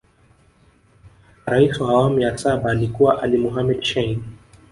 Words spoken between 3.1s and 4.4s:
Ali Mohamed Shein